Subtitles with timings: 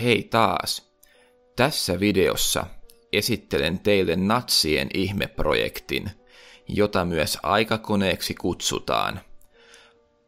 [0.00, 0.92] Hei taas!
[1.56, 2.66] Tässä videossa
[3.12, 6.10] esittelen teille natsien ihmeprojektin,
[6.68, 9.20] jota myös aikakoneeksi kutsutaan.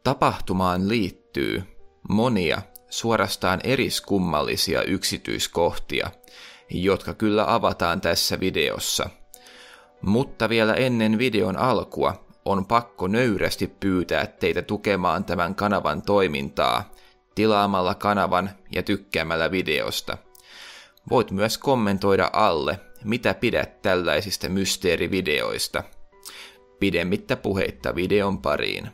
[0.03, 1.63] Tapahtumaan liittyy
[2.09, 6.11] monia suorastaan eriskummallisia yksityiskohtia,
[6.69, 9.09] jotka kyllä avataan tässä videossa.
[10.01, 16.91] Mutta vielä ennen videon alkua on pakko nöyrästi pyytää teitä tukemaan tämän kanavan toimintaa
[17.41, 20.17] tilaamalla kanavan ja tykkäämällä videosta.
[21.09, 25.83] Voit myös kommentoida alle, mitä pidät tällaisista mysteerivideoista.
[26.79, 28.89] Pidemmittä puheitta videon pariin.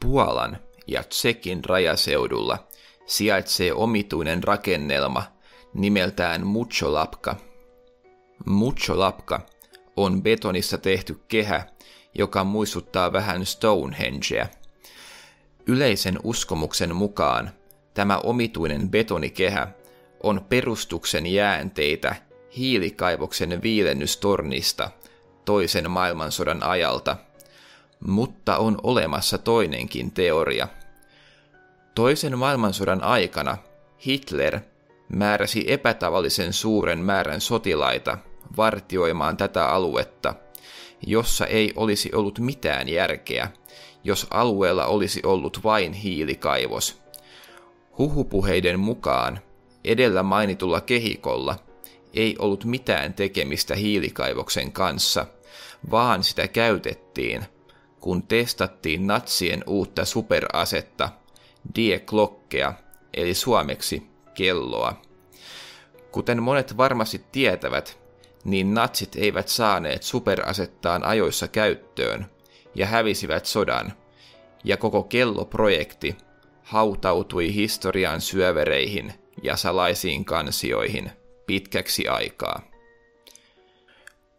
[0.00, 2.58] Puolan ja Tsekin rajaseudulla
[3.06, 5.22] sijaitsee omituinen rakennelma
[5.74, 7.36] nimeltään Mucholapka.
[8.46, 9.40] Mucholapka
[9.96, 11.66] on betonissa tehty kehä,
[12.14, 14.48] joka muistuttaa vähän Stonehengeä.
[15.66, 17.50] Yleisen uskomuksen mukaan
[17.94, 19.68] tämä omituinen betonikehä
[20.22, 22.16] on perustuksen jäänteitä
[22.56, 24.90] hiilikaivoksen viilennystornista
[25.44, 27.16] toisen maailmansodan ajalta,
[28.00, 30.68] mutta on olemassa toinenkin teoria.
[31.94, 33.58] Toisen maailmansodan aikana
[34.06, 34.60] Hitler
[35.08, 38.18] määräsi epätavallisen suuren määrän sotilaita
[38.56, 40.34] vartioimaan tätä aluetta,
[41.06, 43.48] jossa ei olisi ollut mitään järkeä,
[44.04, 47.02] jos alueella olisi ollut vain hiilikaivos.
[47.98, 49.40] Huhupuheiden mukaan
[49.84, 51.56] edellä mainitulla kehikolla
[52.14, 55.26] ei ollut mitään tekemistä hiilikaivoksen kanssa,
[55.90, 57.44] vaan sitä käytettiin,
[58.00, 61.08] kun testattiin natsien uutta superasetta,
[61.76, 62.74] Die Klokkea,
[63.14, 65.02] eli suomeksi kelloa.
[66.12, 68.03] Kuten monet varmasti tietävät,
[68.44, 72.26] niin natsit eivät saaneet superasettaan ajoissa käyttöön
[72.74, 73.92] ja hävisivät sodan,
[74.64, 76.16] ja koko kelloprojekti
[76.62, 79.12] hautautui historian syövereihin
[79.42, 81.10] ja salaisiin kansioihin
[81.46, 82.62] pitkäksi aikaa.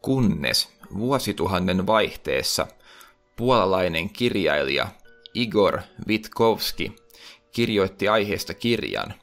[0.01, 2.67] Kunnes vuosituhannen vaihteessa
[3.35, 4.87] puolalainen kirjailija
[5.33, 6.95] Igor Witkowski
[7.51, 9.13] kirjoitti aiheesta kirjan.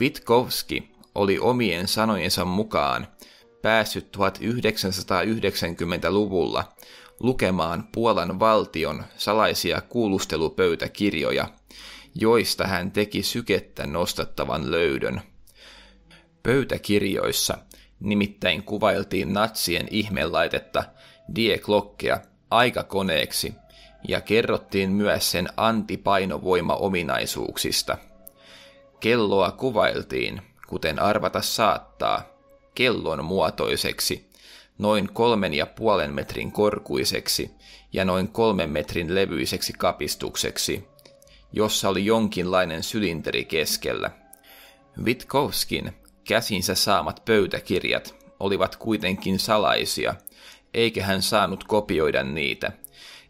[0.00, 3.06] Witkowski oli omien sanojensa mukaan
[3.62, 6.72] päässyt 1990-luvulla
[7.20, 11.48] lukemaan Puolan valtion salaisia kuulustelupöytäkirjoja,
[12.14, 15.22] joista hän teki sykettä nostattavan löydön.
[16.42, 17.58] Pöytäkirjoissa
[18.00, 20.84] nimittäin kuvailtiin natsien ihmelaitetta
[21.34, 23.54] Die Klokkea aikakoneeksi
[24.08, 27.98] ja kerrottiin myös sen antipainovoima-ominaisuuksista.
[29.00, 32.31] Kelloa kuvailtiin, kuten arvata saattaa,
[32.74, 34.30] kellon muotoiseksi,
[34.78, 37.50] noin kolmen ja puolen metrin korkuiseksi
[37.92, 40.84] ja noin kolmen metrin levyiseksi kapistukseksi,
[41.52, 44.10] jossa oli jonkinlainen sylinteri keskellä.
[45.04, 45.92] Witkowskin
[46.24, 50.14] käsinsä saamat pöytäkirjat olivat kuitenkin salaisia,
[50.74, 52.72] eikä hän saanut kopioida niitä,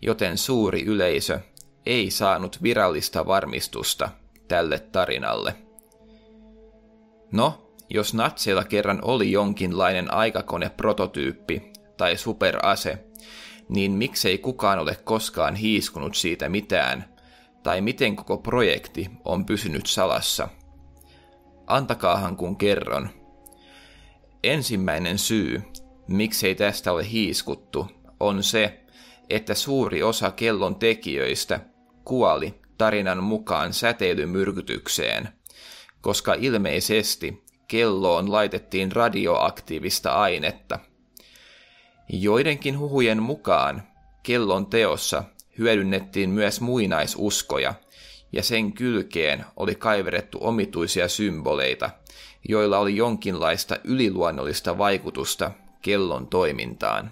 [0.03, 1.41] joten suuri yleisö
[1.87, 4.09] ei saanut virallista varmistusta
[4.49, 5.55] tälle tarinalle.
[7.33, 12.99] No, jos natseilla kerran oli jonkinlainen aikakone-prototyyppi tai superase,
[13.69, 17.05] niin miksei kukaan ole koskaan hiiskunut siitä mitään,
[17.63, 20.49] tai miten koko projekti on pysynyt salassa.
[21.67, 23.11] Antakaahan kun kerron.
[24.43, 25.63] Ensimmäinen syy,
[26.09, 27.87] miksei tästä ole hiiskuttu,
[28.21, 28.81] on se,
[29.31, 31.61] että suuri osa kellon tekijöistä
[32.05, 35.29] kuoli tarinan mukaan säteilymyrkytykseen,
[36.01, 37.42] koska ilmeisesti
[37.73, 40.79] kelloon laitettiin radioaktiivista ainetta.
[42.09, 43.83] Joidenkin huhujen mukaan
[44.23, 45.25] kellon teossa
[45.59, 47.75] hyödynnettiin myös muinaisuskoja,
[48.33, 51.91] ja sen kylkeen oli kaiverettu omituisia symboleita,
[52.49, 55.51] joilla oli jonkinlaista yliluonnollista vaikutusta
[55.83, 57.11] kellon toimintaan.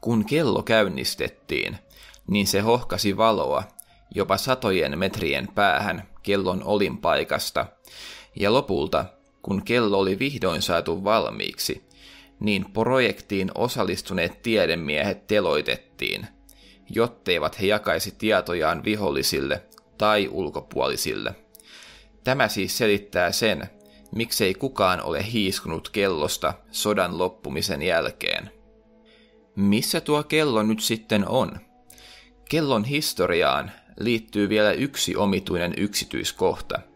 [0.00, 1.76] Kun kello käynnistettiin,
[2.26, 3.62] niin se hohkasi valoa
[4.14, 7.66] jopa satojen metrien päähän kellon olinpaikasta,
[8.36, 9.04] ja lopulta
[9.44, 11.88] kun kello oli vihdoin saatu valmiiksi,
[12.40, 16.26] niin projektiin osallistuneet tiedemiehet teloitettiin,
[16.90, 19.62] jotteivät he jakaisi tietojaan vihollisille
[19.98, 21.34] tai ulkopuolisille.
[22.24, 23.70] Tämä siis selittää sen,
[24.14, 28.50] miksei kukaan ole hiiskunut kellosta sodan loppumisen jälkeen.
[29.56, 31.58] Missä tuo kello nyt sitten on?
[32.50, 36.80] Kellon historiaan liittyy vielä yksi omituinen yksityiskohta–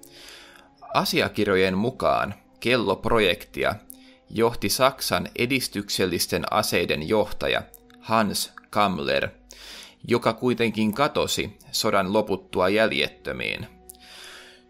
[0.95, 3.75] Asiakirjojen mukaan kelloprojektia
[4.31, 7.63] johti Saksan edistyksellisten aseiden johtaja
[8.01, 9.29] Hans Kammler,
[10.09, 13.67] joka kuitenkin katosi sodan loputtua jäljettömiin.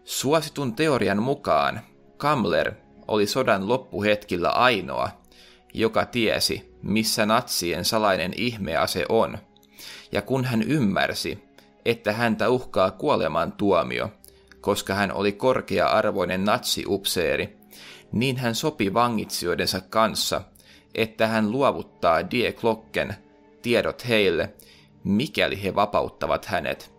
[0.03, 1.81] Suositun teorian mukaan
[2.17, 2.71] Kamler
[3.07, 5.09] oli sodan loppuhetkillä ainoa,
[5.73, 9.37] joka tiesi, missä natsien salainen ihmease on,
[10.11, 11.43] ja kun hän ymmärsi,
[11.85, 14.11] että häntä uhkaa kuoleman tuomio,
[14.61, 17.57] koska hän oli korkea-arvoinen natsiupseeri,
[18.11, 20.41] niin hän sopi vangitsijoidensa kanssa,
[20.95, 23.15] että hän luovuttaa Die Glocken
[23.61, 24.53] tiedot heille,
[25.03, 26.91] mikäli he vapauttavat hänet.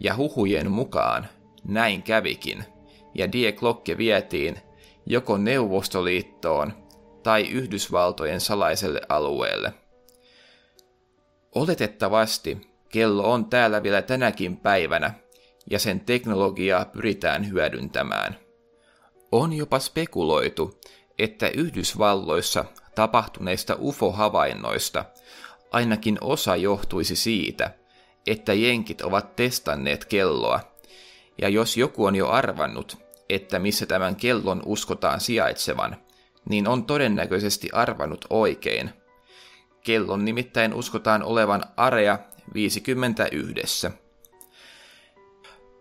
[0.00, 1.28] Ja huhujen mukaan
[1.64, 2.64] näin kävikin,
[3.14, 4.56] ja Die Glocke vietiin
[5.06, 6.72] joko Neuvostoliittoon
[7.22, 9.72] tai Yhdysvaltojen salaiselle alueelle.
[11.54, 15.14] Oletettavasti kello on täällä vielä tänäkin päivänä,
[15.70, 18.36] ja sen teknologiaa pyritään hyödyntämään.
[19.32, 20.80] On jopa spekuloitu,
[21.18, 22.64] että Yhdysvalloissa
[22.94, 25.04] tapahtuneista UFO-havainnoista
[25.70, 27.70] ainakin osa johtuisi siitä,
[28.26, 30.60] että jenkit ovat testanneet kelloa,
[31.38, 35.96] ja jos joku on jo arvannut, että missä tämän kellon uskotaan sijaitsevan,
[36.48, 38.90] niin on todennäköisesti arvannut oikein.
[39.84, 42.18] Kellon nimittäin uskotaan olevan Area
[42.54, 44.03] 51.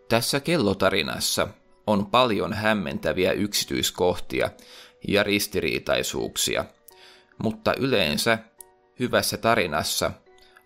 [0.10, 1.48] Tässä kellotarinassa
[1.88, 4.50] on paljon hämmentäviä yksityiskohtia
[5.08, 6.66] ja ristiriitaisuuksia,
[7.44, 8.38] mutta yleensä
[9.00, 10.12] hyvässä tarinassa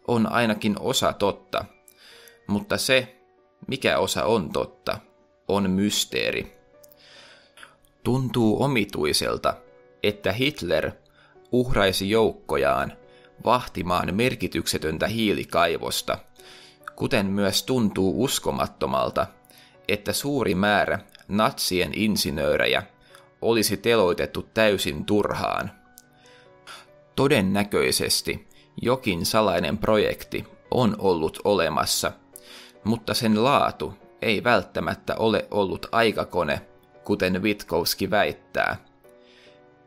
[0.07, 1.66] on ainakin osa totta,
[2.48, 3.18] mutta se,
[3.68, 5.00] mikä osa on totta,
[5.48, 6.57] on mysteeri.
[8.04, 9.54] Tuntuu omituiselta,
[10.04, 10.92] että Hitler
[11.51, 12.94] uhraisi joukkojaan
[13.45, 16.18] vahtimaan merkityksetöntä hiilikaivosta,
[16.98, 19.28] kuten myös tuntuu uskomattomalta,
[19.88, 22.84] että suuri määrä natsien insinöörejä
[23.42, 25.72] olisi teloitettu täysin turhaan.
[27.16, 28.48] Todennäköisesti
[28.82, 32.12] jokin salainen projekti on ollut olemassa,
[32.84, 36.62] mutta sen laatu ei välttämättä ole ollut aikakone,
[37.04, 38.78] kuten Witkowski väittää.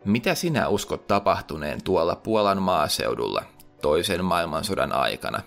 [0.05, 3.43] Mitä sinä uskot tapahtuneen tuolla Puolan maaseudulla
[3.83, 5.43] toisen maailmansodan aikana?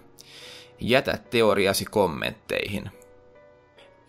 [0.80, 2.90] Jätä teoriasi kommentteihin.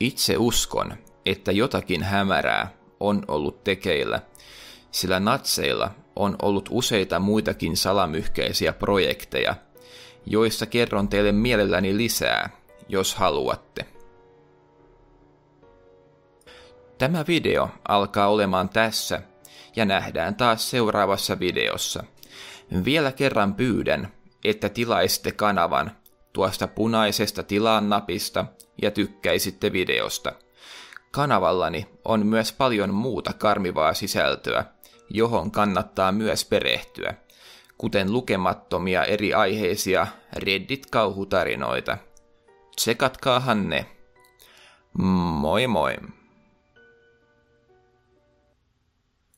[0.01, 0.97] Itse uskon,
[1.27, 4.21] että jotakin hämärää on ollut tekeillä,
[4.91, 9.55] sillä natseilla on ollut useita muitakin salamyhkäisiä projekteja,
[10.27, 12.51] joissa kerron teille mielelläni lisää,
[12.89, 13.87] jos haluatte.
[16.99, 19.23] Tämä video alkaa olemaan tässä
[19.77, 22.05] ja nähdään taas seuraavassa videossa.
[22.85, 24.13] Vielä kerran pyydän,
[24.45, 25.91] että tilaisitte kanavan
[26.35, 28.47] tuosta punaisesta tilaan napista
[28.83, 30.33] ja tykkäisitte videosta.
[31.11, 34.65] Kanavallani on myös paljon muuta karmivaa sisältöä,
[35.11, 37.15] johon kannattaa myös perehtyä,
[37.79, 41.99] kuten lukemattomia eri aiheisia Reddit-kauhutarinoita.
[42.77, 43.87] Tsekatkaahan ne.
[44.99, 45.97] Moi moi!